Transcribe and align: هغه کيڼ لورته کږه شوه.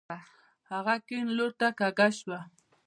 هغه 0.71 0.95
کيڼ 1.07 1.25
لورته 1.37 1.67
کږه 1.79 2.07
شوه. 2.17 2.39